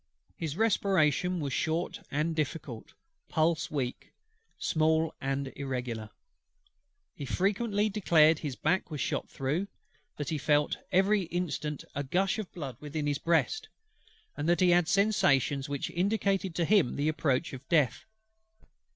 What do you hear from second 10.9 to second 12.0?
every instant